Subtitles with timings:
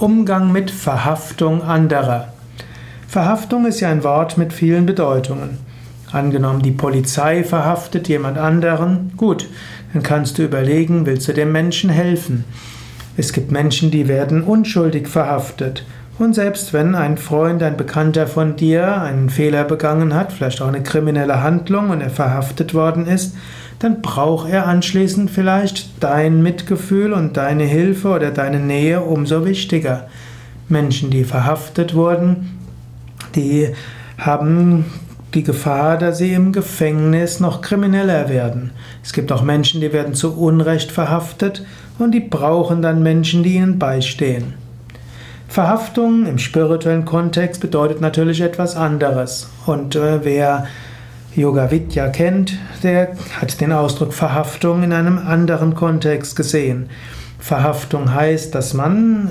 [0.00, 2.32] Umgang mit Verhaftung anderer.
[3.06, 5.58] Verhaftung ist ja ein Wort mit vielen Bedeutungen.
[6.10, 9.46] Angenommen, die Polizei verhaftet jemand anderen, gut,
[9.92, 12.46] dann kannst du überlegen, willst du dem Menschen helfen?
[13.18, 15.84] Es gibt Menschen, die werden unschuldig verhaftet.
[16.20, 20.68] Und selbst wenn ein Freund, ein Bekannter von dir einen Fehler begangen hat, vielleicht auch
[20.68, 23.34] eine kriminelle Handlung und er verhaftet worden ist,
[23.78, 30.08] dann braucht er anschließend vielleicht dein Mitgefühl und deine Hilfe oder deine Nähe umso wichtiger.
[30.68, 32.58] Menschen, die verhaftet wurden,
[33.34, 33.70] die
[34.18, 34.84] haben
[35.32, 38.72] die Gefahr, dass sie im Gefängnis noch krimineller werden.
[39.02, 41.64] Es gibt auch Menschen, die werden zu Unrecht verhaftet
[41.98, 44.59] und die brauchen dann Menschen, die ihnen beistehen.
[45.50, 49.48] Verhaftung im spirituellen Kontext bedeutet natürlich etwas anderes.
[49.66, 50.68] Und äh, wer
[51.34, 56.88] Yoga Vidya kennt, der hat den Ausdruck Verhaftung in einem anderen Kontext gesehen.
[57.40, 59.30] Verhaftung heißt, dass man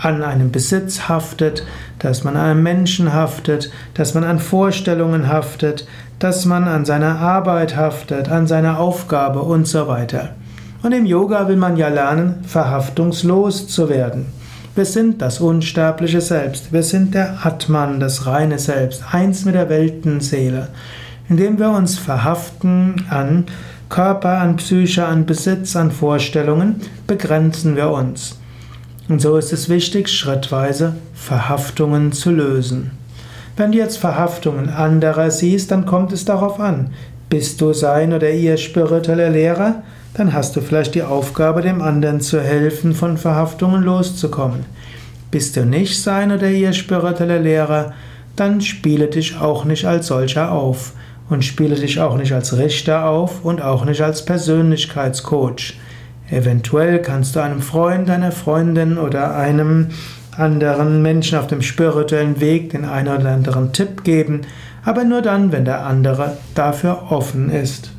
[0.00, 1.66] an einem Besitz haftet,
[1.98, 5.86] dass man an einem Menschen haftet, dass man an Vorstellungen haftet,
[6.20, 10.30] dass man an seiner Arbeit haftet, an seiner Aufgabe und so weiter.
[10.82, 14.39] Und im Yoga will man ja lernen, verhaftungslos zu werden.
[14.80, 16.72] Wir sind das unsterbliche Selbst.
[16.72, 20.68] Wir sind der Atman, das reine Selbst, eins mit der Weltenseele.
[21.28, 23.44] Indem wir uns verhaften an
[23.90, 28.38] Körper, an Psyche, an Besitz, an Vorstellungen, begrenzen wir uns.
[29.10, 32.92] Und so ist es wichtig, schrittweise Verhaftungen zu lösen.
[33.58, 36.94] Wenn du jetzt Verhaftungen anderer siehst, dann kommt es darauf an.
[37.28, 39.82] Bist du sein oder ihr spiritueller Lehrer?
[40.14, 44.64] Dann hast du vielleicht die Aufgabe, dem anderen zu helfen, von Verhaftungen loszukommen.
[45.30, 47.92] Bist du nicht sein oder ihr spiritueller Lehrer?
[48.34, 50.92] Dann spiele dich auch nicht als solcher auf
[51.28, 55.74] und spiele dich auch nicht als Richter auf und auch nicht als Persönlichkeitscoach.
[56.28, 59.88] Eventuell kannst du einem Freund, einer Freundin oder einem
[60.36, 64.42] anderen Menschen auf dem spirituellen Weg den einen oder anderen Tipp geben,
[64.84, 67.92] aber nur dann, wenn der andere dafür offen ist.